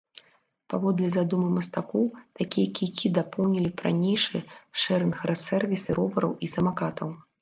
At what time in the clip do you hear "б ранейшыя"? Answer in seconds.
3.83-4.43